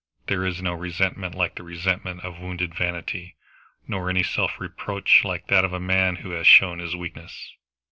[0.25, 3.35] There is no resentment like the resentment of wounded vanity,
[3.87, 7.53] nor any self reproach like that of a man who has shown his weakness.